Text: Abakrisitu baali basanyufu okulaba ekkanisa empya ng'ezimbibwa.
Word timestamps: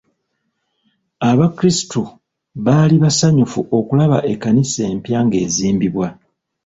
Abakrisitu 1.29 2.01
baali 2.65 2.95
basanyufu 3.03 3.59
okulaba 3.77 4.17
ekkanisa 4.31 4.81
empya 4.91 5.19
ng'ezimbibwa. 5.25 6.07